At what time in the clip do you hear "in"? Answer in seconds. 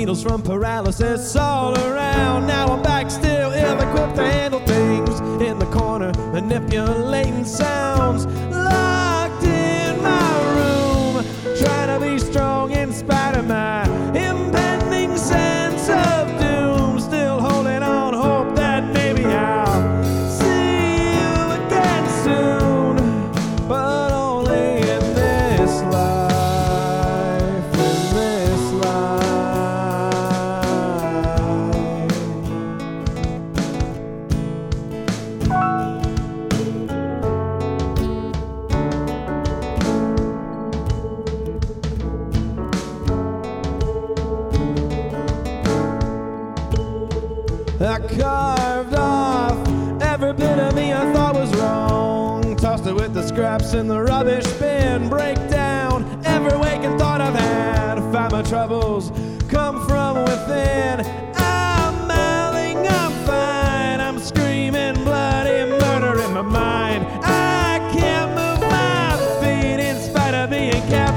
5.42-5.58, 9.44-10.02, 12.72-12.92, 53.72-53.88, 66.20-66.34, 69.82-69.98